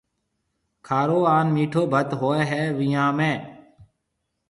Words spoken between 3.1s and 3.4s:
۾۔